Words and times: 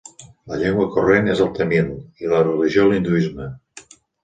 La 0.53 0.55
llengua 0.61 0.87
corrent 0.95 1.29
és 1.33 1.43
el 1.45 1.51
tàmil 1.59 1.93
i 2.25 2.33
la 2.33 2.41
religió 2.49 2.89
l'hinduisme. 2.89 3.53